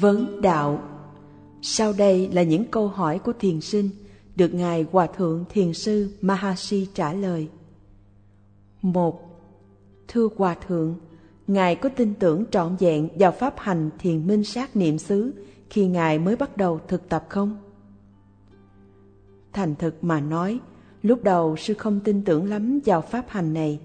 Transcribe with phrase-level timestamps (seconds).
[0.00, 0.82] Vấn đạo
[1.62, 3.90] Sau đây là những câu hỏi của thiền sinh
[4.36, 7.48] được Ngài Hòa Thượng Thiền Sư Mahasi trả lời.
[8.82, 9.20] một
[10.08, 10.94] Thưa Hòa Thượng,
[11.46, 15.32] Ngài có tin tưởng trọn vẹn vào pháp hành thiền minh sát niệm xứ
[15.70, 17.58] khi Ngài mới bắt đầu thực tập không?
[19.52, 20.60] Thành thực mà nói,
[21.02, 23.80] lúc đầu sư không tin tưởng lắm vào pháp hành này.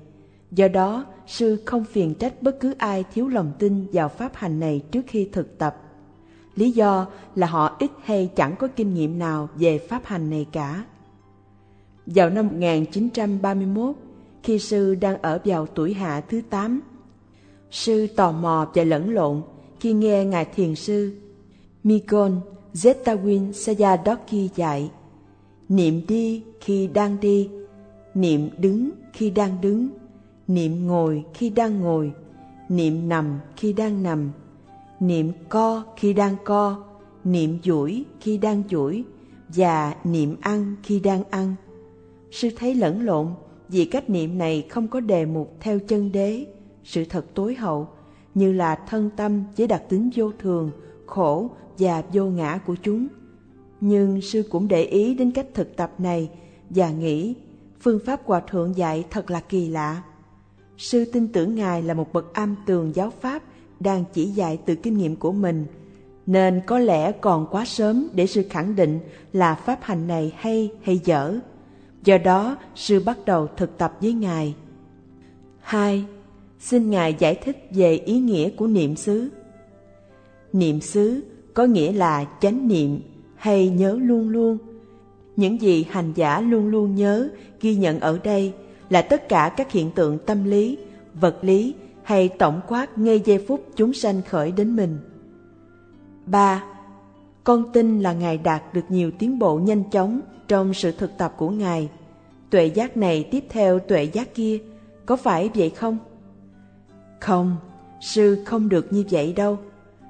[0.52, 4.60] Do đó, sư không phiền trách bất cứ ai thiếu lòng tin vào pháp hành
[4.60, 5.83] này trước khi thực tập.
[6.56, 10.48] Lý do là họ ít hay chẳng có kinh nghiệm nào về pháp hành này
[10.52, 10.84] cả.
[12.06, 13.96] Vào năm 1931,
[14.44, 16.82] khi sư đang ở vào tuổi hạ thứ 8,
[17.72, 19.42] sư tò mò và lẫn lộn
[19.80, 21.16] khi nghe Ngài Thiền Sư
[21.84, 22.40] Mikon
[22.74, 24.92] Zetawin Sayadoki dạy
[25.70, 27.50] Niệm đi khi đang đi,
[28.14, 29.90] niệm đứng khi đang đứng,
[30.48, 32.12] niệm ngồi khi đang ngồi,
[32.70, 34.32] niệm nằm khi đang nằm,
[35.08, 36.84] niệm co khi đang co,
[37.24, 39.04] niệm duỗi khi đang duỗi
[39.48, 41.56] và niệm ăn khi đang ăn.
[42.32, 43.28] Sư thấy lẫn lộn
[43.70, 46.46] vì cách niệm này không có đề mục theo chân đế,
[46.84, 47.88] sự thật tối hậu,
[48.34, 50.72] như là thân tâm với đặc tính vô thường,
[51.06, 53.08] khổ và vô ngã của chúng.
[53.82, 56.30] Nhưng sư cũng để ý đến cách thực tập này
[56.70, 57.36] và nghĩ
[57.82, 60.04] phương pháp hòa thượng dạy thật là kỳ lạ.
[60.78, 63.44] Sư tin tưởng Ngài là một bậc am tường giáo pháp
[63.84, 65.66] đang chỉ dạy từ kinh nghiệm của mình,
[66.26, 69.00] nên có lẽ còn quá sớm để sư khẳng định
[69.34, 71.40] là pháp hành này hay hay dở.
[72.04, 74.56] Do đó, sư bắt đầu thực tập với Ngài.
[75.60, 76.06] 2.
[76.60, 79.30] Xin Ngài giải thích về ý nghĩa của niệm xứ.
[80.54, 81.24] Niệm xứ
[81.54, 83.00] có nghĩa là chánh niệm
[83.36, 84.58] hay nhớ luôn luôn.
[85.36, 87.30] Những gì hành giả luôn luôn nhớ,
[87.62, 88.54] ghi nhận ở đây
[88.90, 90.78] là tất cả các hiện tượng tâm lý,
[91.14, 94.98] vật lý hay tổng quát ngay giây phút chúng sanh khởi đến mình.
[96.26, 96.64] 3.
[97.44, 101.34] Con tin là Ngài đạt được nhiều tiến bộ nhanh chóng trong sự thực tập
[101.38, 101.90] của Ngài.
[102.50, 104.60] Tuệ giác này tiếp theo tuệ giác kia,
[105.06, 105.98] có phải vậy không?
[107.20, 107.56] Không,
[108.02, 109.58] sư không được như vậy đâu.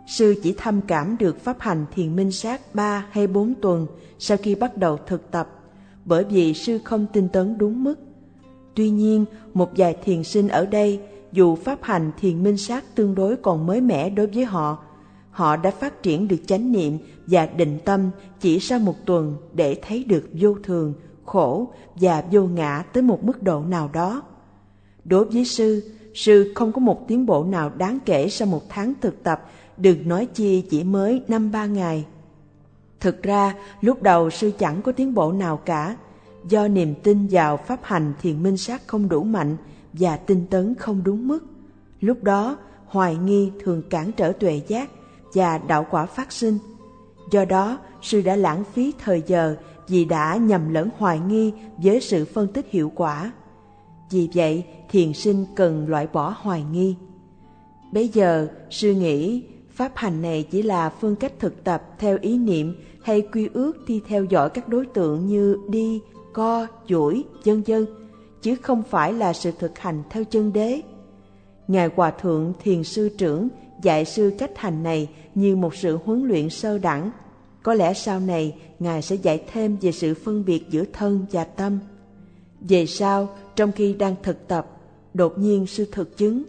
[0.08, 3.88] Sư chỉ thâm cảm được pháp hành thiền minh sát 3 hay 4 tuần
[4.20, 5.50] sau khi bắt đầu thực tập,
[6.06, 7.96] bởi vì sư không tin tấn đúng mức.
[8.76, 11.00] Tuy nhiên, một vài thiền sinh ở đây,
[11.34, 14.78] dù pháp hành thiền minh sát tương đối còn mới mẻ đối với họ,
[15.32, 19.78] họ đã phát triển được chánh niệm và định tâm chỉ sau một tuần để
[19.88, 20.94] thấy được vô thường,
[21.26, 24.22] khổ và vô ngã tới một mức độ nào đó.
[25.04, 28.94] Đối với sư, sư không có một tiến bộ nào đáng kể sau một tháng
[29.02, 32.06] thực tập đừng nói chi chỉ mới năm ba ngày.
[33.00, 35.98] Thực ra, lúc đầu sư chẳng có tiến bộ nào cả,
[36.50, 39.58] do niềm tin vào pháp hành thiền minh sát không đủ mạnh
[39.94, 41.40] và tinh tấn không đúng mức.
[42.00, 44.90] Lúc đó, hoài nghi thường cản trở tuệ giác
[45.34, 46.58] và đạo quả phát sinh.
[47.32, 49.56] Do đó, sư đã lãng phí thời giờ
[49.88, 53.32] vì đã nhầm lẫn hoài nghi với sự phân tích hiệu quả.
[54.12, 56.96] Vì vậy, thiền sinh cần loại bỏ hoài nghi.
[57.92, 59.44] Bây giờ, sư nghĩ
[59.74, 63.86] Pháp hành này chỉ là phương cách thực tập theo ý niệm hay quy ước
[63.88, 66.02] đi theo dõi các đối tượng như đi,
[66.34, 67.86] co, duỗi, dân dân,
[68.44, 70.82] chứ không phải là sự thực hành theo chân đế.
[71.68, 73.48] Ngài Hòa Thượng Thiền Sư Trưởng
[73.82, 77.12] dạy sư cách hành này như một sự huấn luyện sơ đẳng.
[77.64, 81.44] Có lẽ sau này Ngài sẽ dạy thêm về sự phân biệt giữa thân và
[81.44, 81.80] tâm.
[82.60, 84.78] Về sau, trong khi đang thực tập,
[85.14, 86.44] đột nhiên sư thực chứng.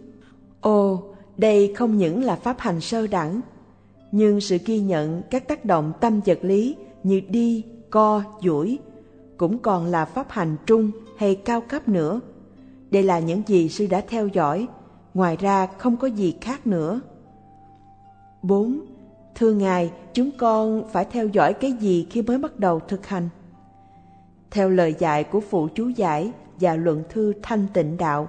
[0.61, 1.03] Ồ,
[1.37, 3.41] đây không những là pháp hành sơ đẳng,
[4.11, 8.79] nhưng sự ghi nhận các tác động tâm vật lý như đi, co, duỗi
[9.37, 12.19] cũng còn là pháp hành trung hay cao cấp nữa.
[12.91, 14.67] Đây là những gì sư đã theo dõi,
[15.13, 17.01] ngoài ra không có gì khác nữa.
[18.41, 18.79] 4.
[19.35, 23.29] Thưa Ngài, chúng con phải theo dõi cái gì khi mới bắt đầu thực hành?
[24.51, 28.27] Theo lời dạy của phụ chú giải và luận thư thanh tịnh đạo,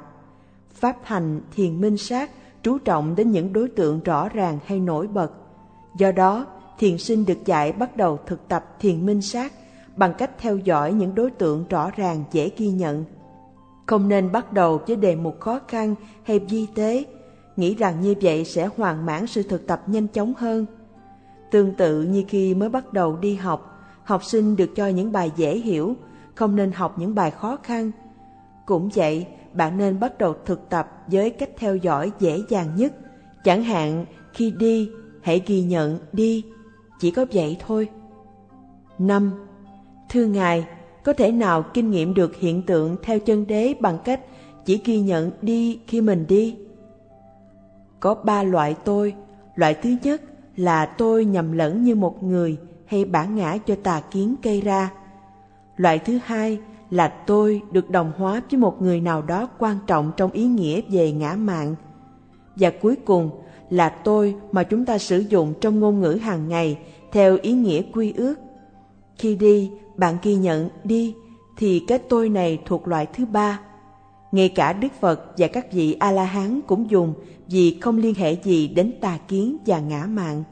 [0.70, 2.30] pháp hành thiền minh sát
[2.62, 5.32] chú trọng đến những đối tượng rõ ràng hay nổi bật.
[5.98, 6.46] Do đó,
[6.78, 9.52] thiền sinh được dạy bắt đầu thực tập thiền minh sát
[9.96, 13.04] bằng cách theo dõi những đối tượng rõ ràng dễ ghi nhận.
[13.86, 17.04] Không nên bắt đầu với đề mục khó khăn hay di tế,
[17.56, 20.66] nghĩ rằng như vậy sẽ hoàn mãn sự thực tập nhanh chóng hơn.
[21.50, 25.32] Tương tự như khi mới bắt đầu đi học, học sinh được cho những bài
[25.36, 25.96] dễ hiểu,
[26.34, 27.90] không nên học những bài khó khăn.
[28.66, 32.92] Cũng vậy, bạn nên bắt đầu thực tập với cách theo dõi dễ dàng nhất.
[33.44, 34.90] Chẳng hạn khi đi,
[35.22, 36.44] hãy ghi nhận đi,
[37.00, 37.88] chỉ có vậy thôi.
[38.98, 39.45] 5.
[40.16, 40.66] Thưa Ngài,
[41.04, 44.20] có thể nào kinh nghiệm được hiện tượng theo chân đế bằng cách
[44.64, 46.56] chỉ ghi nhận đi khi mình đi?
[48.00, 49.14] Có ba loại tôi.
[49.54, 50.22] Loại thứ nhất
[50.56, 54.90] là tôi nhầm lẫn như một người hay bản ngã cho tà kiến gây ra.
[55.76, 56.58] Loại thứ hai
[56.90, 60.80] là tôi được đồng hóa với một người nào đó quan trọng trong ý nghĩa
[60.90, 61.74] về ngã mạng.
[62.56, 63.30] Và cuối cùng
[63.70, 66.78] là tôi mà chúng ta sử dụng trong ngôn ngữ hàng ngày
[67.12, 68.34] theo ý nghĩa quy ước.
[69.18, 71.14] Khi đi, bạn ghi nhận đi
[71.56, 73.60] thì cái tôi này thuộc loại thứ ba.
[74.32, 77.14] Ngay cả Đức Phật và các vị A-la-hán cũng dùng
[77.48, 80.44] vì không liên hệ gì đến tà kiến và ngã mạng.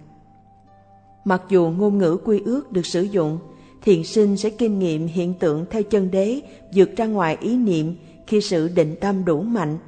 [1.25, 3.39] Mặc dù ngôn ngữ quy ước được sử dụng,
[3.83, 6.41] thiền sinh sẽ kinh nghiệm hiện tượng theo chân đế
[6.75, 7.97] vượt ra ngoài ý niệm
[8.27, 9.79] khi sự định tâm đủ mạnh.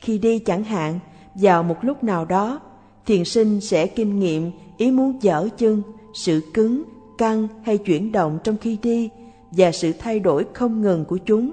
[0.00, 0.98] Khi đi chẳng hạn,
[1.34, 2.60] vào một lúc nào đó,
[3.06, 5.82] thiền sinh sẽ kinh nghiệm ý muốn dở chân,
[6.14, 6.82] sự cứng,
[7.20, 9.10] căng hay chuyển động trong khi đi
[9.50, 11.52] và sự thay đổi không ngừng của chúng.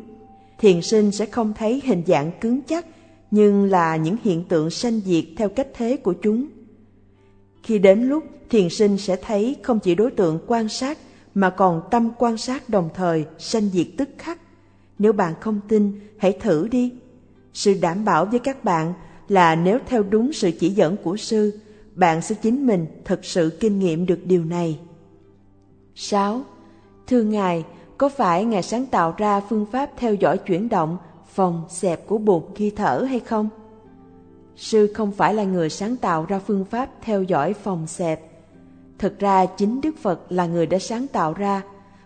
[0.60, 2.86] Thiền sinh sẽ không thấy hình dạng cứng chắc,
[3.32, 6.48] nhưng là những hiện tượng sanh diệt theo cách thế của chúng.
[7.64, 10.98] Khi đến lúc thiền sinh sẽ thấy không chỉ đối tượng quan sát
[11.34, 14.40] mà còn tâm quan sát đồng thời sanh diệt tức khắc.
[15.00, 16.94] Nếu bạn không tin, hãy thử đi.
[17.54, 18.94] Sự đảm bảo với các bạn
[19.28, 21.60] là nếu theo đúng sự chỉ dẫn của sư,
[21.96, 24.80] bạn sẽ chính mình thực sự kinh nghiệm được điều này.
[26.00, 26.42] 6.
[27.08, 27.66] Thưa Ngài,
[27.98, 30.98] có phải Ngài sáng tạo ra phương pháp theo dõi chuyển động,
[31.28, 33.50] phòng, xẹp của bụng khi thở hay không?
[34.56, 38.22] Sư không phải là người sáng tạo ra phương pháp theo dõi phòng xẹp.
[38.98, 41.62] Thực ra chính Đức Phật là người đã sáng tạo ra,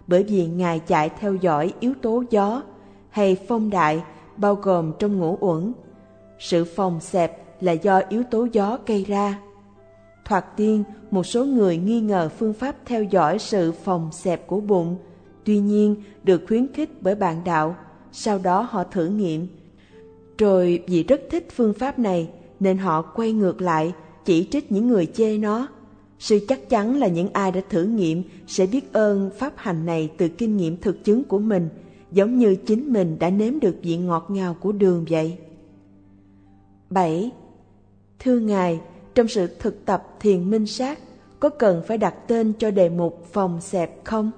[0.07, 2.63] bởi vì Ngài chạy theo dõi yếu tố gió
[3.09, 4.03] hay phong đại
[4.37, 5.73] bao gồm trong ngũ uẩn.
[6.39, 9.39] Sự phòng xẹp là do yếu tố gió gây ra.
[10.31, 14.59] Thoạt tiên, một số người nghi ngờ phương pháp theo dõi sự phòng xẹp của
[14.59, 14.97] bụng,
[15.43, 17.75] tuy nhiên được khuyến khích bởi bạn đạo,
[18.11, 19.47] sau đó họ thử nghiệm.
[20.37, 22.29] Rồi vì rất thích phương pháp này
[22.59, 23.93] nên họ quay ngược lại
[24.25, 25.67] chỉ trích những người chê nó.
[26.19, 30.09] sự chắc chắn là những ai đã thử nghiệm sẽ biết ơn pháp hành này
[30.17, 31.69] từ kinh nghiệm thực chứng của mình,
[32.11, 35.37] giống như chính mình đã nếm được vị ngọt ngào của đường vậy.
[36.89, 37.31] 7.
[38.19, 38.79] Thưa Ngài,
[39.15, 40.99] trong sự thực tập thiền minh sát,
[41.39, 44.31] có cần phải đặt tên cho đề mục phòng xẹp không?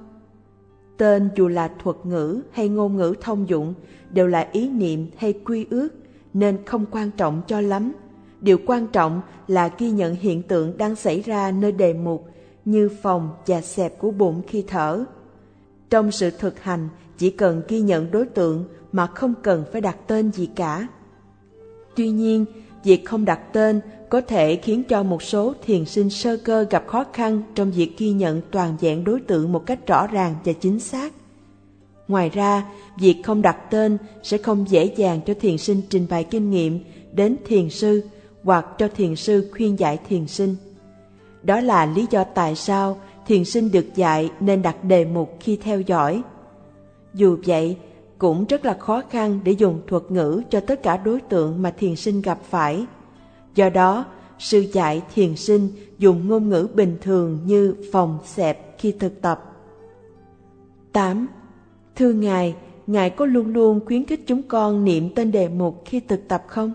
[0.98, 3.74] Tên dù là thuật ngữ hay ngôn ngữ thông dụng
[4.10, 5.90] đều là ý niệm hay quy ước
[6.34, 7.94] nên không quan trọng cho lắm.
[8.42, 12.28] Điều quan trọng là ghi nhận hiện tượng đang xảy ra nơi đề mục
[12.66, 15.06] như phòng và xẹp của bụng khi thở.
[15.90, 19.98] Trong sự thực hành chỉ cần ghi nhận đối tượng mà không cần phải đặt
[20.08, 20.88] tên gì cả.
[21.96, 22.46] Tuy nhiên,
[22.84, 23.82] việc không đặt tên
[24.14, 27.98] có thể khiến cho một số thiền sinh sơ cơ gặp khó khăn trong việc
[27.98, 31.14] ghi nhận toàn diện đối tượng một cách rõ ràng và chính xác.
[32.08, 32.66] Ngoài ra,
[33.00, 36.80] việc không đặt tên sẽ không dễ dàng cho thiền sinh trình bày kinh nghiệm
[37.12, 38.04] đến thiền sư
[38.44, 40.56] hoặc cho thiền sư khuyên giải thiền sinh.
[41.44, 45.58] Đó là lý do tại sao thiền sinh được dạy nên đặt đề mục khi
[45.58, 46.22] theo dõi.
[47.14, 47.78] Dù vậy,
[48.18, 51.72] cũng rất là khó khăn để dùng thuật ngữ cho tất cả đối tượng mà
[51.72, 52.86] thiền sinh gặp phải.
[53.56, 54.06] Do đó,
[54.40, 55.68] sư dạy thiền sinh
[55.98, 59.54] dùng ngôn ngữ bình thường như phòng xẹp khi thực tập.
[60.92, 61.28] 8.
[61.96, 62.56] Thưa Ngài,
[62.88, 66.44] Ngài có luôn luôn khuyến khích chúng con niệm tên đề mục khi thực tập
[66.48, 66.74] không?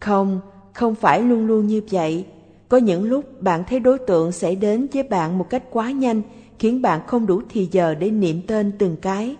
[0.00, 0.40] Không,
[0.72, 2.26] không phải luôn luôn như vậy.
[2.68, 6.22] Có những lúc bạn thấy đối tượng sẽ đến với bạn một cách quá nhanh,
[6.58, 9.36] khiến bạn không đủ thì giờ để niệm tên từng cái.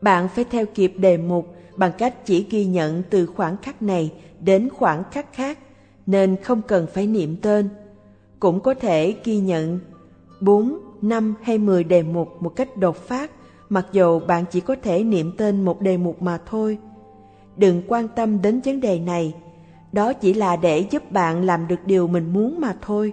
[0.00, 4.12] Bạn phải theo kịp đề mục bằng cách chỉ ghi nhận từ khoảng khắc này
[4.40, 5.58] đến khoảng khắc khác,
[6.06, 7.68] nên không cần phải niệm tên.
[8.40, 9.80] Cũng có thể ghi nhận
[10.40, 13.30] 4, 5 hay 10 đề mục một cách đột phát,
[13.68, 16.78] mặc dù bạn chỉ có thể niệm tên một đề mục mà thôi.
[17.56, 19.34] Đừng quan tâm đến vấn đề này,
[19.92, 23.12] đó chỉ là để giúp bạn làm được điều mình muốn mà thôi.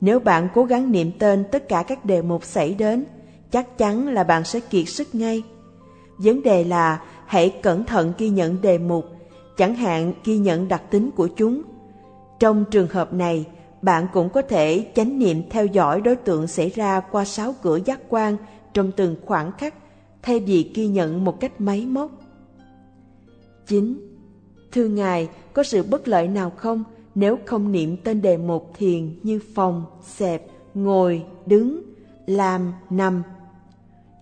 [0.00, 3.04] Nếu bạn cố gắng niệm tên tất cả các đề mục xảy đến,
[3.50, 5.42] chắc chắn là bạn sẽ kiệt sức ngay.
[6.18, 9.04] Vấn đề là hãy cẩn thận ghi nhận đề mục,
[9.56, 11.62] chẳng hạn ghi nhận đặc tính của chúng.
[12.38, 13.44] Trong trường hợp này,
[13.82, 17.78] bạn cũng có thể chánh niệm theo dõi đối tượng xảy ra qua sáu cửa
[17.84, 18.36] giác quan
[18.74, 19.74] trong từng khoảng khắc,
[20.22, 22.10] thay vì ghi nhận một cách máy móc.
[23.66, 23.98] 9.
[24.72, 29.18] Thưa Ngài, có sự bất lợi nào không nếu không niệm tên đề mục thiền
[29.22, 31.82] như phòng, xẹp, ngồi, đứng,
[32.26, 33.22] làm, nằm,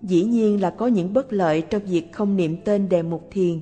[0.05, 3.61] Dĩ nhiên là có những bất lợi trong việc không niệm tên đề mục thiền,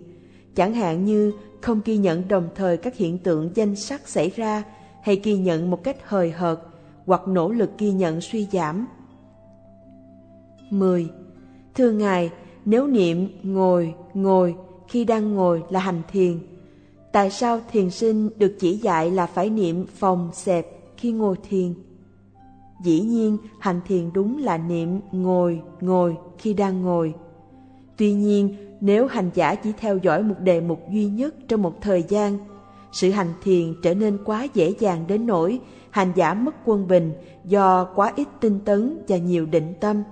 [0.54, 4.62] chẳng hạn như không ghi nhận đồng thời các hiện tượng danh sắc xảy ra
[5.02, 6.58] hay ghi nhận một cách hời hợt
[7.06, 8.87] hoặc nỗ lực ghi nhận suy giảm.
[10.70, 11.08] 10.
[11.75, 12.30] Thưa Ngài,
[12.64, 14.54] nếu niệm ngồi, ngồi
[14.88, 16.38] khi đang ngồi là hành thiền,
[17.12, 21.75] tại sao thiền sinh được chỉ dạy là phải niệm phòng xẹp khi ngồi thiền.
[22.84, 27.14] Dĩ nhiên, hành thiền đúng là niệm ngồi, ngồi khi đang ngồi.
[27.96, 31.80] Tuy nhiên, nếu hành giả chỉ theo dõi một đề mục duy nhất trong một
[31.80, 32.38] thời gian,
[32.92, 37.12] sự hành thiền trở nên quá dễ dàng đến nỗi hành giả mất quân bình
[37.44, 40.02] do quá ít tinh tấn và nhiều định tâm.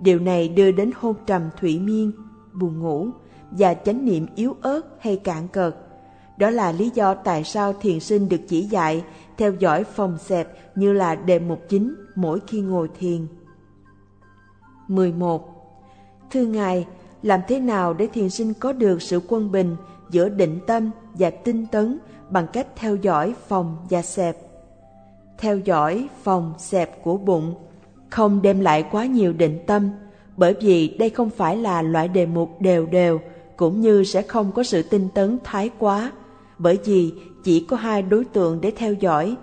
[0.00, 2.12] Điều này đưa đến hôn trầm thủy miên,
[2.52, 3.06] buồn ngủ
[3.50, 5.76] và chánh niệm yếu ớt hay cạn cợt.
[6.36, 9.04] Đó là lý do tại sao thiền sinh được chỉ dạy
[9.36, 13.26] theo dõi phòng xẹp như là đề mục chính mỗi khi ngồi thiền.
[14.90, 15.50] 11.
[16.30, 16.86] Thưa Ngài,
[17.22, 19.76] làm thế nào để thiền sinh có được sự quân bình
[20.10, 21.98] giữa định tâm và tinh tấn
[22.30, 24.36] bằng cách theo dõi phòng và xẹp?
[25.38, 27.54] Theo dõi phòng xẹp của bụng
[28.10, 29.90] không đem lại quá nhiều định tâm,
[30.36, 33.20] bởi vì đây không phải là loại đề mục đều đều,
[33.56, 36.12] cũng như sẽ không có sự tinh tấn thái quá,
[36.58, 37.12] bởi vì
[37.44, 39.36] chỉ có hai đối tượng để theo dõi.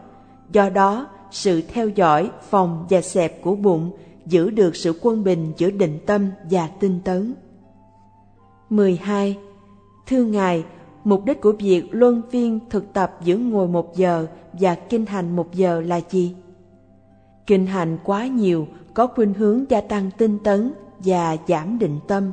[0.52, 3.92] Do đó, sự theo dõi phòng và xẹp của bụng
[4.30, 7.34] giữ được sự quân bình giữa định tâm và tinh tấn.
[8.70, 9.38] 12.
[10.08, 10.64] Thưa Ngài,
[11.04, 15.36] mục đích của việc luân phiên thực tập giữa ngồi một giờ và kinh hành
[15.36, 16.36] một giờ là gì?
[17.48, 22.32] Kinh hành quá nhiều có khuynh hướng gia tăng tinh tấn và giảm định tâm.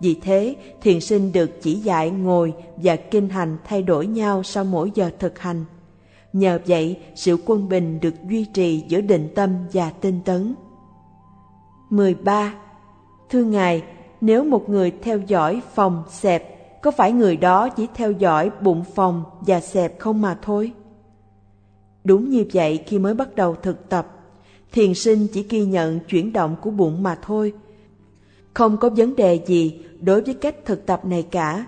[0.00, 4.64] Vì thế, thiền sinh được chỉ dạy ngồi và kinh hành thay đổi nhau sau
[4.64, 5.64] mỗi giờ thực hành.
[6.32, 10.54] Nhờ vậy, sự quân bình được duy trì giữa định tâm và tinh tấn.
[11.90, 12.54] 13.
[13.30, 13.82] Thưa Ngài,
[14.20, 18.84] nếu một người theo dõi phòng xẹp, có phải người đó chỉ theo dõi bụng
[18.94, 20.72] phòng và xẹp không mà thôi?
[22.04, 24.08] Đúng như vậy khi mới bắt đầu thực tập,
[24.72, 27.52] thiền sinh chỉ ghi nhận chuyển động của bụng mà thôi.
[28.54, 31.66] Không có vấn đề gì đối với cách thực tập này cả.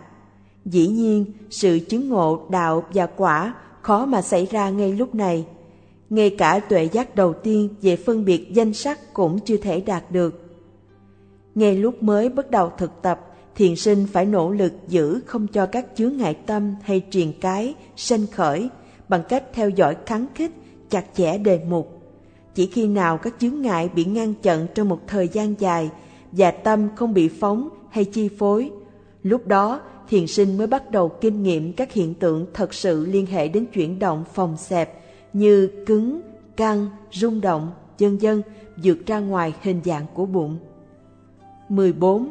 [0.64, 5.46] Dĩ nhiên, sự chứng ngộ đạo và quả khó mà xảy ra ngay lúc này.
[6.10, 10.10] Ngay cả tuệ giác đầu tiên về phân biệt danh sắc cũng chưa thể đạt
[10.10, 10.42] được.
[11.54, 13.20] Ngay lúc mới bắt đầu thực tập,
[13.54, 17.74] thiền sinh phải nỗ lực giữ không cho các chướng ngại tâm hay truyền cái
[17.96, 18.68] sanh khởi
[19.08, 20.50] bằng cách theo dõi kháng khích,
[20.90, 22.02] chặt chẽ đề mục.
[22.54, 25.90] Chỉ khi nào các chướng ngại bị ngăn chặn trong một thời gian dài
[26.32, 28.70] và tâm không bị phóng hay chi phối,
[29.22, 33.26] lúc đó thiền sinh mới bắt đầu kinh nghiệm các hiện tượng thật sự liên
[33.26, 34.94] hệ đến chuyển động phòng xẹp
[35.38, 36.21] như cứng,
[36.57, 38.42] căng, rung động, dân dân
[38.83, 40.59] vượt ra ngoài hình dạng của bụng.
[41.68, 42.30] 14.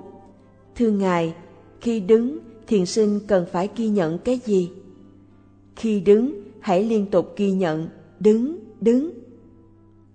[0.76, 1.34] Thưa Ngài,
[1.82, 2.38] khi đứng,
[2.68, 4.72] thiền sinh cần phải ghi nhận cái gì?
[5.76, 7.88] Khi đứng, hãy liên tục ghi nhận,
[8.20, 9.12] đứng, đứng.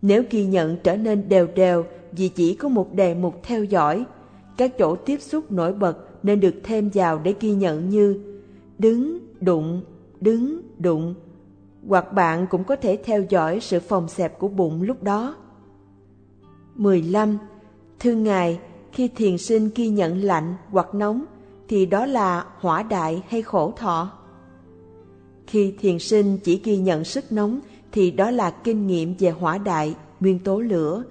[0.03, 4.05] Nếu ghi nhận trở nên đều đều vì chỉ có một đề mục theo dõi,
[4.57, 8.21] các chỗ tiếp xúc nổi bật nên được thêm vào để ghi nhận như
[8.79, 9.83] đứng, đụng,
[10.21, 11.15] đứng, đụng.
[11.89, 15.37] Hoặc bạn cũng có thể theo dõi sự phòng xẹp của bụng lúc đó.
[16.75, 17.39] 15.
[18.01, 18.61] Thưa Ngài,
[18.93, 21.25] khi thiền sinh ghi nhận lạnh hoặc nóng
[21.69, 24.13] thì đó là hỏa đại hay khổ thọ?
[25.47, 27.61] Khi thiền sinh chỉ ghi nhận sức nóng
[27.93, 31.05] thì đó là kinh nghiệm về hỏa đại, nguyên tố lửa.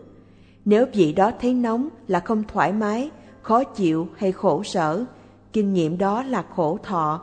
[0.66, 3.10] Nếu vị đó thấy nóng là không thoải mái,
[3.42, 5.06] khó chịu hay khổ sở,
[5.54, 7.22] kinh nghiệm đó là khổ thọ.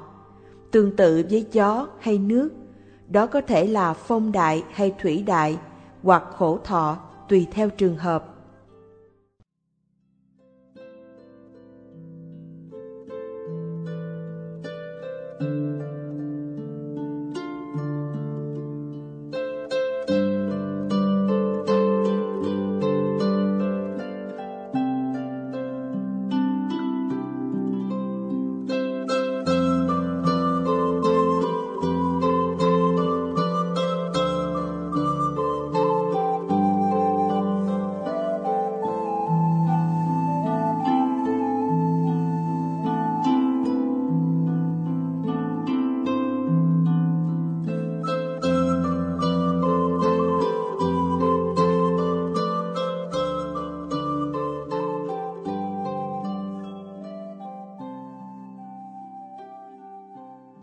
[0.71, 2.49] Tương tự với gió hay nước,
[3.09, 5.59] đó có thể là phong đại hay thủy đại,
[6.03, 6.97] hoặc khổ thọ
[7.29, 8.38] tùy theo trường hợp.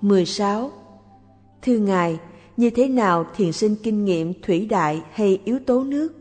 [0.05, 0.71] 16.
[1.61, 2.19] Thưa Ngài,
[2.57, 6.13] như thế nào thiền sinh kinh nghiệm thủy đại hay yếu tố nước?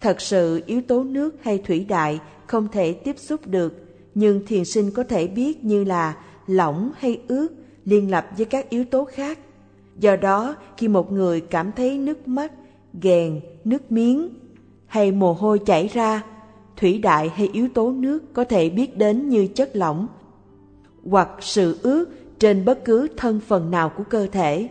[0.00, 3.74] Thật sự yếu tố nước hay thủy đại không thể tiếp xúc được,
[4.14, 7.48] nhưng thiền sinh có thể biết như là lỏng hay ướt
[7.84, 9.38] liên lập với các yếu tố khác.
[9.98, 12.52] Do đó, khi một người cảm thấy nước mắt,
[13.02, 14.28] ghèn, nước miếng
[14.86, 16.24] hay mồ hôi chảy ra,
[16.76, 20.06] thủy đại hay yếu tố nước có thể biết đến như chất lỏng
[21.04, 24.68] hoặc sự ướt trên bất cứ thân phần nào của cơ thể.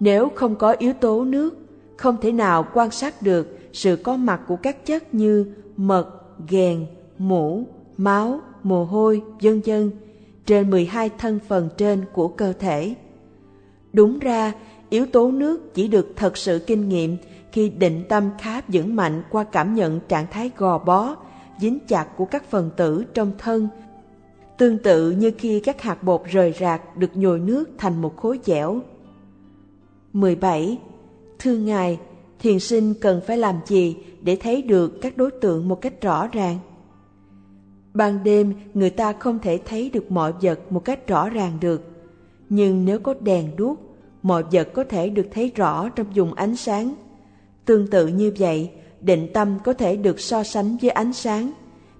[0.00, 1.56] Nếu không có yếu tố nước,
[1.96, 6.08] không thể nào quan sát được sự có mặt của các chất như mật,
[6.48, 6.86] ghèn,
[7.18, 7.64] mũ,
[7.96, 9.90] máu, mồ hôi, vân vân
[10.46, 12.94] trên 12 thân phần trên của cơ thể.
[13.92, 14.52] Đúng ra,
[14.90, 17.16] yếu tố nước chỉ được thật sự kinh nghiệm
[17.52, 21.16] khi định tâm khá vững mạnh qua cảm nhận trạng thái gò bó,
[21.58, 23.68] dính chặt của các phần tử trong thân.
[24.58, 28.40] Tương tự như khi các hạt bột rời rạc được nhồi nước thành một khối
[28.44, 28.80] dẻo.
[30.12, 30.78] 17.
[31.38, 31.98] Thưa Ngài,
[32.38, 36.26] thiền sinh cần phải làm gì để thấy được các đối tượng một cách rõ
[36.26, 36.58] ràng?
[37.94, 41.82] Ban đêm, người ta không thể thấy được mọi vật một cách rõ ràng được.
[42.48, 43.78] Nhưng nếu có đèn đuốc,
[44.22, 46.94] mọi vật có thể được thấy rõ trong dùng ánh sáng.
[47.64, 51.52] Tương tự như vậy, định tâm có thể được so sánh với ánh sáng.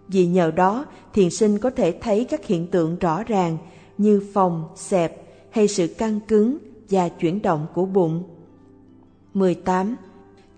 [0.09, 0.85] Vì nhờ đó,
[1.15, 3.59] thiền sinh có thể thấy các hiện tượng rõ ràng
[3.99, 6.59] như phòng, xẹp hay sự căng cứng
[6.91, 8.23] và chuyển động của bụng.
[9.35, 9.97] 18.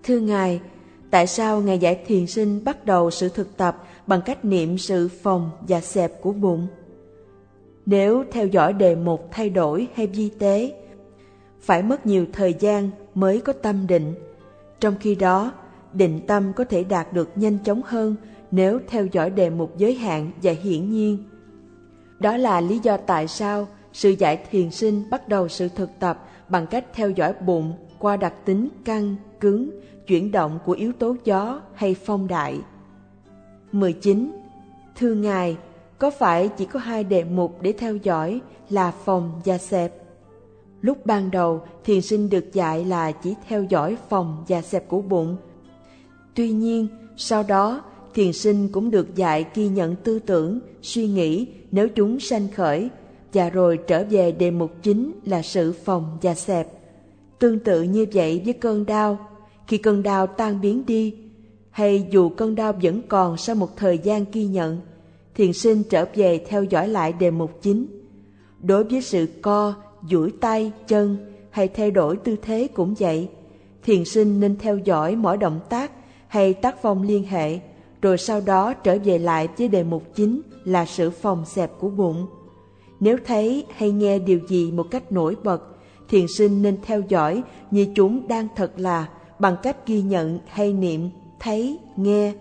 [0.03, 0.61] Thưa Ngài,
[1.09, 5.07] tại sao Ngài giải thiền sinh bắt đầu sự thực tập bằng cách niệm sự
[5.07, 6.67] phòng và xẹp của bụng?
[7.85, 10.73] Nếu theo dõi đề mục thay đổi hay vi tế,
[11.61, 14.13] phải mất nhiều thời gian mới có tâm định.
[14.79, 15.51] Trong khi đó,
[15.93, 18.15] định tâm có thể đạt được nhanh chóng hơn
[18.51, 21.23] nếu theo dõi đề mục giới hạn và hiển nhiên.
[22.19, 26.27] Đó là lý do tại sao sự giải thiền sinh bắt đầu sự thực tập
[26.49, 29.69] bằng cách theo dõi bụng qua đặc tính căng, cứng,
[30.07, 32.59] chuyển động của yếu tố gió hay phong đại.
[33.71, 34.31] 19.
[34.95, 35.57] Thưa Ngài,
[35.97, 39.93] có phải chỉ có hai đề mục để theo dõi là phòng và xẹp?
[40.81, 45.01] Lúc ban đầu, thiền sinh được dạy là chỉ theo dõi phòng và xẹp của
[45.01, 45.37] bụng.
[46.35, 46.87] Tuy nhiên,
[47.17, 47.81] sau đó,
[48.13, 52.89] thiền sinh cũng được dạy ghi nhận tư tưởng, suy nghĩ nếu chúng sanh khởi,
[53.33, 56.67] và rồi trở về đề mục chính là sự phòng và xẹp.
[57.39, 59.17] Tương tự như vậy với cơn đau,
[59.67, 61.15] khi cơn đau tan biến đi,
[61.69, 64.77] hay dù cơn đau vẫn còn sau một thời gian ghi nhận,
[65.35, 67.85] thiền sinh trở về theo dõi lại đề mục chính.
[68.61, 69.73] Đối với sự co,
[70.09, 71.17] duỗi tay, chân
[71.49, 73.29] hay thay đổi tư thế cũng vậy.
[73.83, 75.91] Thiền sinh nên theo dõi mỗi động tác
[76.27, 77.59] hay tác phong liên hệ,
[78.01, 81.89] rồi sau đó trở về lại với đề mục chính là sự phòng xẹp của
[81.89, 82.27] bụng.
[82.99, 85.63] Nếu thấy hay nghe điều gì một cách nổi bật,
[86.09, 89.09] thiền sinh nên theo dõi như chúng đang thật là
[89.39, 91.09] bằng cách ghi nhận hay niệm,
[91.39, 92.33] thấy, nghe.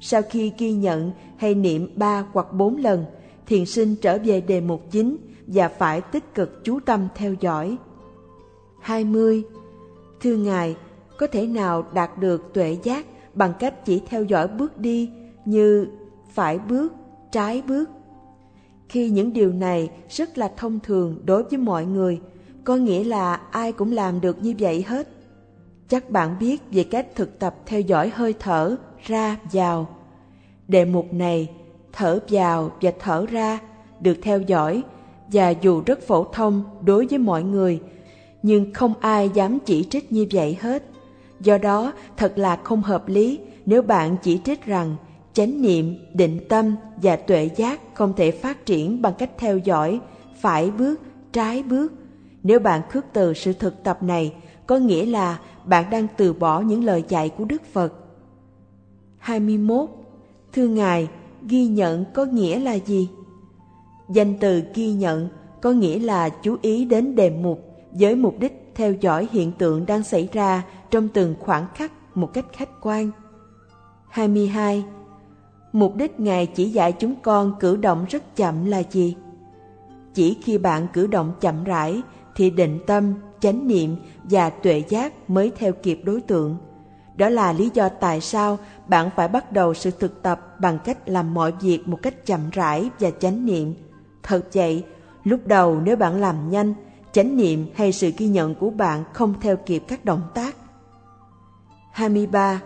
[0.00, 3.04] Sau khi ghi nhận hay niệm ba hoặc bốn lần,
[3.46, 7.76] thiền sinh trở về đề mục chính và phải tích cực chú tâm theo dõi.
[8.80, 9.42] 20.
[10.20, 10.76] Thưa Ngài,
[11.18, 15.10] có thể nào đạt được tuệ giác bằng cách chỉ theo dõi bước đi
[15.44, 15.86] như
[16.30, 16.94] phải bước,
[17.32, 17.90] trái bước?
[18.88, 22.20] Khi những điều này rất là thông thường đối với mọi người,
[22.64, 25.08] có nghĩa là ai cũng làm được như vậy hết.
[25.88, 29.88] Chắc bạn biết về cách thực tập theo dõi hơi thở ra vào.
[30.68, 31.50] Đề mục này,
[31.92, 33.58] thở vào và thở ra,
[34.00, 34.82] được theo dõi
[35.32, 37.80] và dù rất phổ thông đối với mọi người,
[38.42, 40.84] nhưng không ai dám chỉ trích như vậy hết.
[41.44, 44.96] Do đó, thật là không hợp lý nếu bạn chỉ trích rằng
[45.32, 50.00] chánh niệm, định tâm và tuệ giác không thể phát triển bằng cách theo dõi
[50.40, 51.00] phải bước,
[51.32, 51.92] trái bước.
[52.42, 54.34] Nếu bạn khước từ sự thực tập này,
[54.66, 57.92] có nghĩa là bạn đang từ bỏ những lời dạy của Đức Phật.
[59.18, 59.90] 21.
[60.52, 61.08] Thưa Ngài,
[61.42, 63.08] ghi nhận có nghĩa là gì?
[64.08, 65.28] Danh từ ghi nhận
[65.60, 67.60] có nghĩa là chú ý đến đề mục
[67.92, 70.62] với mục đích theo dõi hiện tượng đang xảy ra
[70.94, 73.10] trong từng khoảng khắc một cách khách quan.
[74.08, 74.84] 22.
[75.72, 79.16] Mục đích Ngài chỉ dạy chúng con cử động rất chậm là gì?
[80.14, 82.02] Chỉ khi bạn cử động chậm rãi
[82.36, 86.56] thì định tâm, chánh niệm và tuệ giác mới theo kịp đối tượng.
[87.16, 91.08] Đó là lý do tại sao bạn phải bắt đầu sự thực tập bằng cách
[91.08, 93.74] làm mọi việc một cách chậm rãi và chánh niệm
[94.22, 94.84] Thật vậy,
[95.24, 96.74] lúc đầu nếu bạn làm nhanh,
[97.12, 100.56] chánh niệm hay sự ghi nhận của bạn không theo kịp các động tác.
[101.94, 102.60] 23.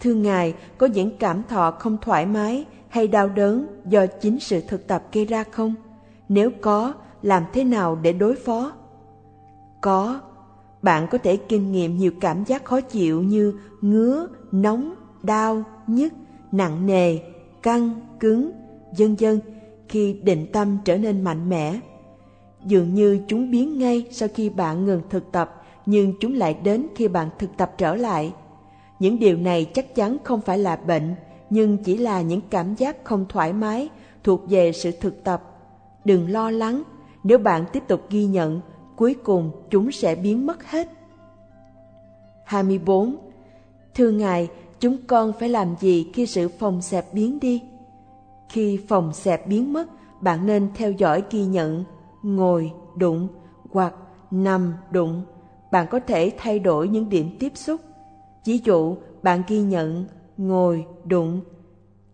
[0.00, 4.60] Thưa Ngài, có những cảm thọ không thoải mái hay đau đớn do chính sự
[4.60, 5.74] thực tập gây ra không?
[6.28, 8.72] Nếu có, làm thế nào để đối phó?
[9.80, 10.20] Có.
[10.82, 16.12] Bạn có thể kinh nghiệm nhiều cảm giác khó chịu như ngứa, nóng, đau, nhức,
[16.52, 17.18] nặng nề,
[17.62, 18.52] căng, cứng,
[18.98, 19.40] vân vân
[19.88, 21.80] khi định tâm trở nên mạnh mẽ.
[22.64, 26.86] Dường như chúng biến ngay sau khi bạn ngừng thực tập, nhưng chúng lại đến
[26.96, 28.32] khi bạn thực tập trở lại.
[29.00, 31.14] Những điều này chắc chắn không phải là bệnh,
[31.50, 33.88] nhưng chỉ là những cảm giác không thoải mái
[34.24, 35.42] thuộc về sự thực tập.
[36.04, 36.82] Đừng lo lắng,
[37.24, 38.60] nếu bạn tiếp tục ghi nhận,
[38.96, 40.88] cuối cùng chúng sẽ biến mất hết.
[42.44, 43.16] 24.
[43.94, 44.48] Thưa Ngài,
[44.80, 47.62] chúng con phải làm gì khi sự phòng xẹp biến đi?
[48.48, 49.88] Khi phòng xẹp biến mất,
[50.20, 51.84] bạn nên theo dõi ghi nhận,
[52.22, 53.28] ngồi, đụng
[53.70, 53.94] hoặc
[54.30, 55.22] nằm, đụng.
[55.72, 57.80] Bạn có thể thay đổi những điểm tiếp xúc
[58.44, 60.04] chỉ dụ, bạn ghi nhận,
[60.36, 61.40] ngồi, đụng.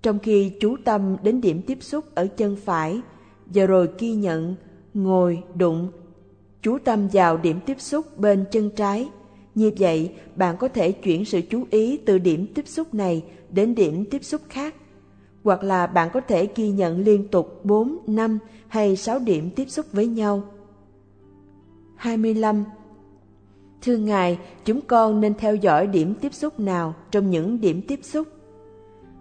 [0.02, 3.00] Trong khi chú tâm đến điểm tiếp xúc ở chân phải,
[3.46, 4.54] và rồi ghi nhận,
[4.94, 5.90] ngồi, đụng.
[6.62, 9.08] Chú tâm vào điểm tiếp xúc bên chân trái.
[9.54, 13.74] Như vậy, bạn có thể chuyển sự chú ý từ điểm tiếp xúc này đến
[13.74, 14.74] điểm tiếp xúc khác
[15.46, 19.64] hoặc là bạn có thể ghi nhận liên tục 4, 5 hay 6 điểm tiếp
[19.68, 20.42] xúc với nhau.
[21.96, 22.64] 25.
[23.86, 28.00] Thưa Ngài, chúng con nên theo dõi điểm tiếp xúc nào trong những điểm tiếp
[28.02, 28.28] xúc?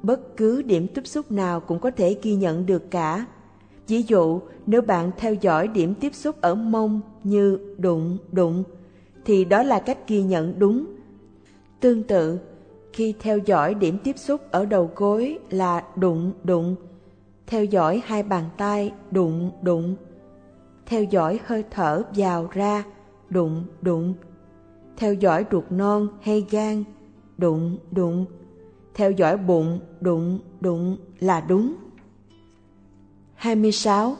[0.04, 3.26] Bất cứ điểm tiếp xúc nào cũng có thể ghi nhận được cả.
[3.88, 8.64] Ví dụ, nếu bạn theo dõi điểm tiếp xúc ở mông như đụng, đụng,
[9.26, 10.86] thì đó là cách ghi nhận đúng.
[11.80, 12.40] Tương tự,
[12.94, 16.76] khi theo dõi điểm tiếp xúc ở đầu gối là đụng đụng,
[17.48, 19.96] theo dõi hai bàn tay đụng đụng,
[20.86, 22.84] theo dõi hơi thở vào ra
[23.30, 24.14] đụng đụng,
[24.98, 26.84] theo dõi ruột non hay gan
[27.38, 28.26] đụng đụng,
[28.94, 31.76] theo dõi bụng đụng đụng là đúng.
[33.36, 34.18] 26.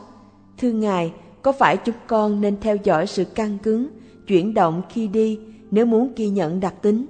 [0.58, 1.12] Thưa Ngài,
[1.42, 3.88] có phải chúng con nên theo dõi sự căng cứng,
[4.26, 5.38] chuyển động khi đi
[5.70, 7.06] nếu muốn ghi nhận đặc tính?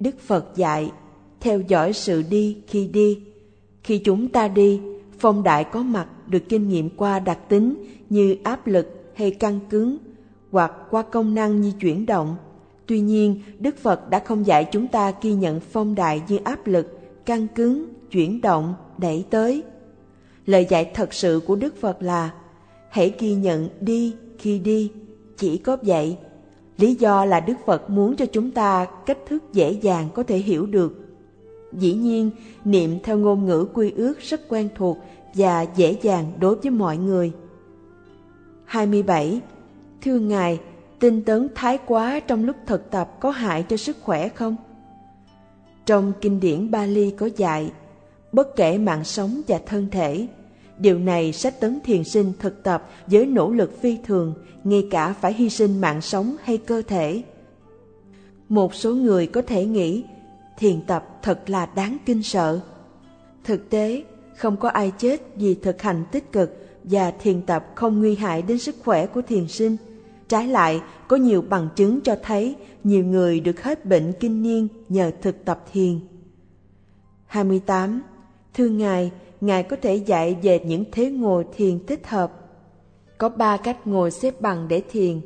[0.00, 0.92] Đức Phật dạy,
[1.40, 3.18] theo dõi sự đi khi đi.
[3.82, 4.80] Khi chúng ta đi,
[5.18, 7.74] phong đại có mặt được kinh nghiệm qua đặc tính
[8.10, 9.98] như áp lực hay căng cứng,
[10.52, 12.36] hoặc qua công năng như chuyển động.
[12.86, 16.66] Tuy nhiên, Đức Phật đã không dạy chúng ta ghi nhận phong đại như áp
[16.66, 19.62] lực, căng cứng, chuyển động, đẩy tới.
[20.46, 22.30] Lời dạy thật sự của Đức Phật là
[22.88, 24.92] hãy ghi nhận đi khi đi,
[25.36, 26.16] chỉ có vậy
[26.78, 30.38] Lý do là Đức Phật muốn cho chúng ta cách thức dễ dàng có thể
[30.38, 31.06] hiểu được.
[31.72, 32.30] Dĩ nhiên,
[32.64, 34.98] niệm theo ngôn ngữ quy ước rất quen thuộc
[35.34, 37.32] và dễ dàng đối với mọi người.
[38.64, 39.40] 27.
[40.04, 40.60] Thưa Ngài,
[41.00, 44.56] tinh tấn thái quá trong lúc thực tập có hại cho sức khỏe không?
[45.86, 47.72] Trong kinh điển Bali có dạy,
[48.32, 50.28] bất kể mạng sống và thân thể,
[50.78, 54.34] Điều này sách tấn thiền sinh thực tập với nỗ lực phi thường,
[54.64, 57.22] ngay cả phải hy sinh mạng sống hay cơ thể.
[58.48, 60.04] Một số người có thể nghĩ
[60.58, 62.60] thiền tập thật là đáng kinh sợ.
[63.44, 64.02] Thực tế,
[64.36, 68.42] không có ai chết vì thực hành tích cực và thiền tập không nguy hại
[68.42, 69.76] đến sức khỏe của thiền sinh.
[70.32, 74.68] Trái lại, có nhiều bằng chứng cho thấy nhiều người được hết bệnh kinh niên
[74.88, 76.00] nhờ thực tập thiền.
[77.26, 78.02] 28.
[78.54, 82.32] Thưa Ngài, Ngài có thể dạy về những thế ngồi thiền thích hợp.
[83.18, 85.20] Có ba cách ngồi xếp bằng để thiền.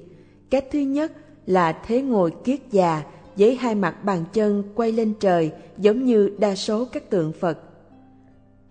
[0.51, 1.13] Cách thứ nhất
[1.47, 3.03] là thế ngồi kiết già
[3.37, 7.59] với hai mặt bàn chân quay lên trời giống như đa số các tượng Phật.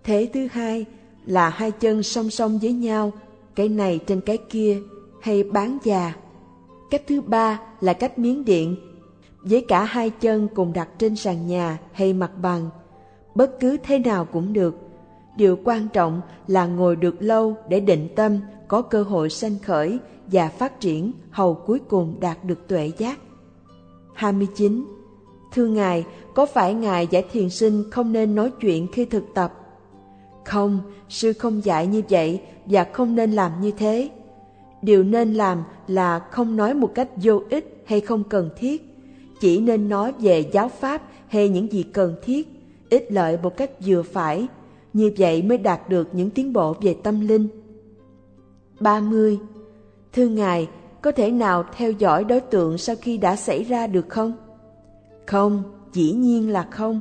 [0.04, 0.84] Thế thứ hai
[1.26, 3.12] là hai chân song song với nhau,
[3.54, 4.78] cái này trên cái kia,
[5.20, 6.14] hay bán già.
[6.90, 8.76] Cách thứ ba là cách miếng điện,
[9.42, 12.70] với cả hai chân cùng đặt trên sàn nhà hay mặt bằng.
[13.34, 14.86] Bất cứ thế nào cũng được,
[15.36, 19.98] Điều quan trọng là ngồi được lâu để định tâm, có cơ hội sanh khởi
[20.26, 23.18] và phát triển hầu cuối cùng đạt được tuệ giác.
[24.14, 24.84] 29.
[25.52, 29.52] Thưa Ngài, có phải Ngài giải thiền sinh không nên nói chuyện khi thực tập?
[30.44, 34.10] Không, sư không dạy như vậy và không nên làm như thế.
[34.86, 38.82] Điều nên làm là không nói một cách vô ích hay không cần thiết,
[39.40, 42.48] chỉ nên nói về giáo pháp hay những gì cần thiết,
[42.90, 44.46] ích lợi một cách vừa phải
[44.92, 47.48] như vậy mới đạt được những tiến bộ về tâm linh.
[48.80, 49.38] 30.
[50.12, 50.68] Thưa Ngài,
[51.02, 54.32] có thể nào theo dõi đối tượng sau khi đã xảy ra được không?
[55.26, 57.00] Không, dĩ nhiên là không.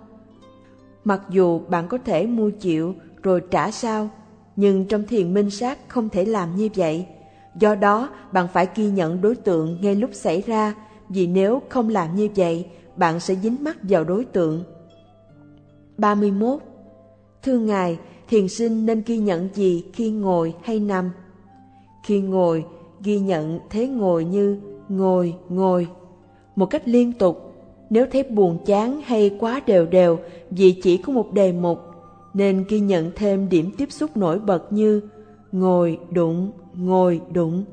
[1.04, 4.10] Mặc dù bạn có thể mua chịu rồi trả sao,
[4.56, 7.06] nhưng trong thiền minh sát không thể làm như vậy.
[7.60, 10.76] Do đó, bạn phải ghi nhận đối tượng ngay lúc xảy ra,
[11.10, 12.66] vì nếu không làm như vậy,
[12.96, 14.64] bạn sẽ dính mắc vào đối tượng.
[15.98, 16.60] 31.
[17.44, 21.12] Thưa Ngài, thiền sinh nên ghi nhận gì khi ngồi hay nằm?
[22.04, 22.66] Khi ngồi,
[23.04, 25.88] ghi nhận thế ngồi như ngồi, ngồi,
[26.56, 27.52] một cách liên tục.
[27.90, 30.20] Nếu thấy buồn chán hay quá đều đều
[30.52, 31.80] vì chỉ có một đề mục,
[32.34, 35.02] nên ghi nhận thêm điểm tiếp xúc nổi bật như
[35.60, 37.64] ngồi, đụng, ngồi, đụng.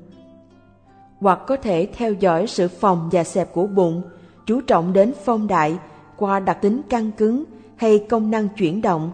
[1.20, 4.02] Hoặc có thể theo dõi sự phòng và xẹp của bụng,
[4.46, 5.78] chú trọng đến phong đại
[6.16, 7.44] qua đặc tính căng cứng
[7.76, 9.12] hay công năng chuyển động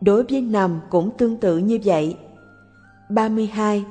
[0.00, 2.16] Đối với nằm cũng tương tự như vậy.
[3.08, 3.84] 32.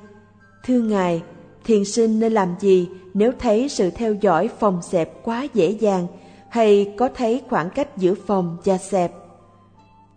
[0.64, 1.24] Thưa Ngài,
[1.66, 6.08] thiền sinh nên làm gì nếu thấy sự theo dõi phòng xẹp quá dễ dàng
[6.50, 9.12] hay có thấy khoảng cách giữa phòng và xẹp?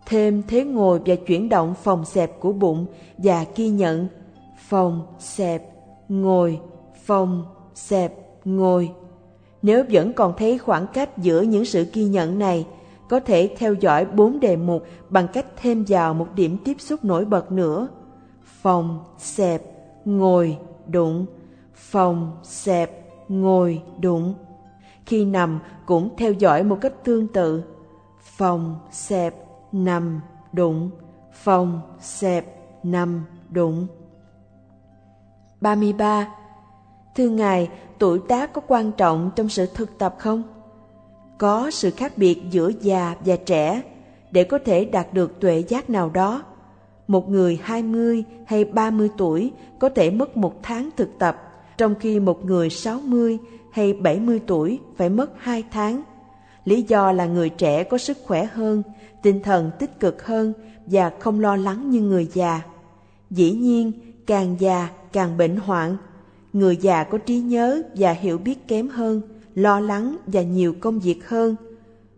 [0.09, 2.85] Thêm thế ngồi và chuyển động phòng xẹp của bụng
[3.17, 4.07] và ghi nhận
[4.57, 5.63] phòng xẹp
[6.09, 6.59] ngồi
[7.05, 8.13] phòng xẹp
[8.45, 8.91] ngồi.
[9.61, 12.67] Nếu vẫn còn thấy khoảng cách giữa những sự ghi nhận này,
[13.09, 17.03] có thể theo dõi bốn đề mục bằng cách thêm vào một điểm tiếp xúc
[17.03, 17.87] nổi bật nữa.
[18.43, 19.61] Phòng, xẹp,
[20.05, 21.25] ngồi, đụng,
[21.73, 24.33] phòng, xẹp, ngồi, đụng.
[25.05, 27.63] Khi nằm cũng theo dõi một cách tương tự.
[28.21, 29.35] Phòng, xẹp,
[29.71, 30.21] nằm,
[30.53, 30.89] đụng,
[31.31, 32.45] phòng, xẹp,
[32.83, 33.87] nằm, đụng.
[35.61, 36.27] 33.
[37.15, 40.43] Thưa Ngài, tuổi tác có quan trọng trong sự thực tập không?
[41.37, 43.81] Có sự khác biệt giữa già và trẻ
[44.31, 46.43] để có thể đạt được tuệ giác nào đó.
[47.07, 51.41] Một người 20 hay 30 tuổi có thể mất một tháng thực tập,
[51.77, 53.37] trong khi một người 60
[53.71, 56.01] hay 70 tuổi phải mất hai tháng.
[56.65, 58.83] Lý do là người trẻ có sức khỏe hơn,
[59.23, 60.53] tinh thần tích cực hơn
[60.85, 62.61] và không lo lắng như người già.
[63.29, 63.91] Dĩ nhiên,
[64.25, 65.97] càng già càng bệnh hoạn.
[66.53, 69.21] Người già có trí nhớ và hiểu biết kém hơn,
[69.55, 71.55] lo lắng và nhiều công việc hơn.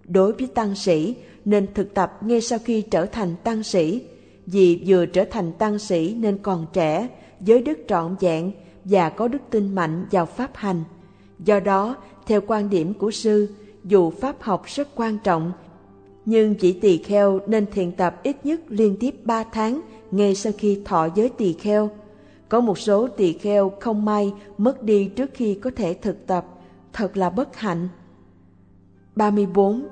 [0.06, 4.02] Đối với tăng sĩ, nên thực tập ngay sau khi trở thành tăng sĩ,
[4.46, 7.08] vì vừa trở thành tăng sĩ nên còn trẻ,
[7.42, 8.52] giới đức trọn vẹn
[8.86, 10.84] và có đức tin mạnh vào pháp hành.
[11.40, 11.96] Do đó,
[12.28, 13.50] theo quan điểm của sư,
[13.84, 15.52] dù pháp học rất quan trọng,
[16.26, 19.82] nhưng chỉ tỳ kheo nên thiền tập ít nhất liên tiếp 3 tháng
[20.12, 21.90] ngay sau khi thọ giới tỳ kheo.
[22.50, 26.46] Có một số tỳ kheo không may mất đi trước khi có thể thực tập,
[26.94, 27.88] thật là bất hạnh.
[29.16, 29.88] 34.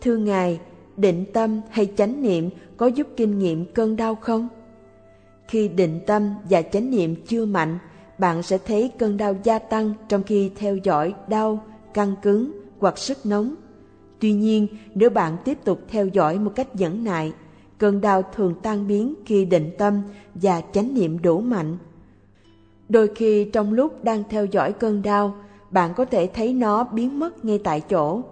[0.00, 0.60] Thưa Ngài,
[0.96, 4.48] định tâm hay chánh niệm có giúp kinh nghiệm cơn đau không?
[5.48, 7.78] Khi định tâm và chánh niệm chưa mạnh,
[8.18, 11.64] bạn sẽ thấy cơn đau gia tăng trong khi theo dõi đau,
[11.94, 13.54] căng cứng hoặc sức nóng.
[14.20, 17.32] Tuy nhiên, nếu bạn tiếp tục theo dõi một cách nhẫn nại,
[17.78, 20.02] cơn đau thường tan biến khi định tâm
[20.34, 21.76] và chánh niệm đủ mạnh.
[22.88, 25.34] Đôi khi trong lúc đang theo dõi cơn đau,
[25.70, 28.22] bạn có thể thấy nó biến mất ngay tại chỗ.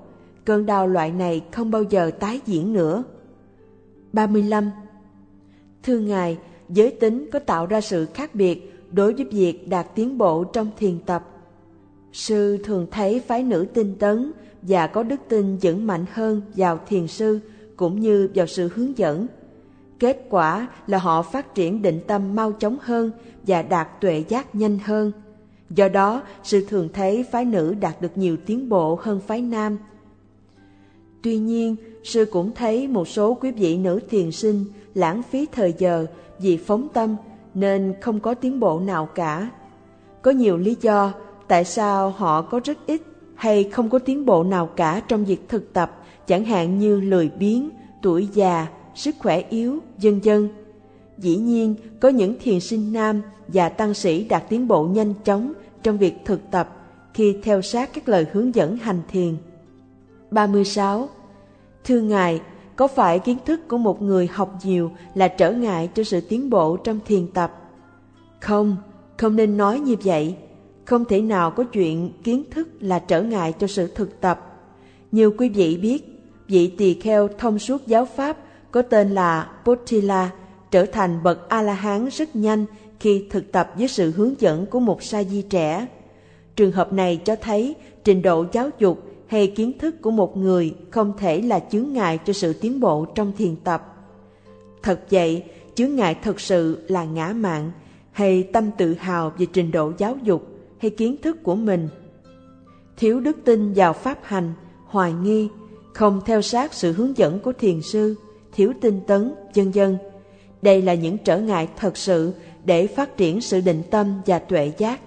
[0.45, 3.03] Cơn đau loại này không bao giờ tái diễn nữa.
[4.13, 4.71] 35.
[5.83, 10.19] Thưa Ngài, giới tính có tạo ra sự khác biệt đối với việc đạt tiến
[10.19, 11.36] bộ trong thiền tập.
[12.13, 16.81] Sư thường thấy phái nữ tinh tấn và có đức tin vững mạnh hơn vào
[16.89, 17.41] thiền sư
[17.77, 19.27] cũng như vào sự hướng dẫn.
[19.99, 23.11] Kết quả là họ phát triển định tâm mau chóng hơn
[23.47, 25.13] và đạt tuệ giác nhanh hơn.
[25.71, 29.79] Do đó, sư thường thấy phái nữ đạt được nhiều tiến bộ hơn phái nam.
[31.23, 34.65] Tuy nhiên, sư cũng thấy một số quý vị nữ thiền sinh
[34.95, 36.07] lãng phí thời giờ
[36.39, 37.17] vì phóng tâm
[37.55, 39.51] nên không có tiến bộ nào cả.
[40.23, 41.13] Có nhiều lý do
[41.49, 43.03] tại sao họ có rất ít
[43.35, 47.31] hay không có tiến bộ nào cả trong việc thực tập, chẳng hạn như lười
[47.39, 47.71] biếng,
[48.03, 50.49] tuổi già, sức khỏe yếu, vân vân.
[51.19, 55.53] Dĩ nhiên, có những thiền sinh nam và tăng sĩ đạt tiến bộ nhanh chóng
[55.83, 56.69] trong việc thực tập
[57.15, 59.37] khi theo sát các lời hướng dẫn hành thiền.
[60.31, 61.09] 36.
[61.85, 62.41] Thưa Ngài,
[62.77, 66.51] có phải kiến thức của một người học nhiều là trở ngại cho sự tiến
[66.51, 67.53] bộ trong thiền tập?
[68.41, 68.77] Không,
[69.17, 70.37] không nên nói như vậy.
[70.87, 74.61] Không thể nào có chuyện kiến thức là trở ngại cho sự thực tập.
[75.13, 76.05] Nhiều quý vị biết,
[76.49, 78.37] vị tỳ kheo thông suốt giáo pháp
[78.71, 80.31] có tên là Potila
[80.71, 82.67] trở thành bậc A-la-hán rất nhanh
[83.01, 85.87] khi thực tập với sự hướng dẫn của một sa di trẻ.
[86.57, 90.75] Trường hợp này cho thấy trình độ giáo dục hay kiến thức của một người
[90.91, 93.95] không thể là chướng ngại cho sự tiến bộ trong thiền tập.
[94.83, 95.45] Thật vậy,
[95.75, 97.71] chướng ngại thật sự là ngã mạn
[98.13, 100.56] hay tâm tự hào về trình độ giáo dục
[100.87, 101.89] hay kiến thức của mình.
[102.97, 104.53] Thiếu đức tin vào pháp hành,
[104.87, 105.49] hoài nghi,
[105.95, 108.15] không theo sát sự hướng dẫn của thiền sư,
[108.53, 109.97] thiếu tinh tấn, vân dân.
[110.63, 112.33] Đây là những trở ngại thật sự
[112.65, 115.01] để phát triển sự định tâm và tuệ giác.